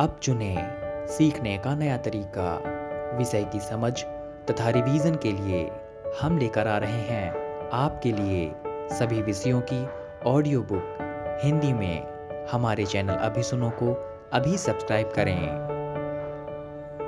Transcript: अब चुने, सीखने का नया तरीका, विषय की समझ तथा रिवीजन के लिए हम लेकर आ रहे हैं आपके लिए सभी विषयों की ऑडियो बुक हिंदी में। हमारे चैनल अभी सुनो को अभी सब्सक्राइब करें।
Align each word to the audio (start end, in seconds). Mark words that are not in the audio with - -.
अब 0.00 0.18
चुने, 0.22 0.56
सीखने 1.08 1.58
का 1.58 1.74
नया 1.74 1.96
तरीका, 1.96 2.62
विषय 3.18 3.44
की 3.44 3.60
समझ 3.60 3.92
तथा 4.50 4.68
रिवीजन 4.68 5.14
के 5.14 5.32
लिए 5.32 5.70
हम 6.20 6.38
लेकर 6.38 6.68
आ 6.68 6.78
रहे 6.78 7.00
हैं 7.00 7.70
आपके 7.72 8.12
लिए 8.12 8.52
सभी 8.94 9.22
विषयों 9.22 9.60
की 9.60 9.88
ऑडियो 10.26 10.62
बुक 10.62 11.40
हिंदी 11.44 11.72
में। 11.72 12.46
हमारे 12.52 12.86
चैनल 12.86 13.14
अभी 13.14 13.42
सुनो 13.42 13.70
को 13.70 13.94
अभी 14.32 14.56
सब्सक्राइब 14.58 15.12
करें। 15.12 15.67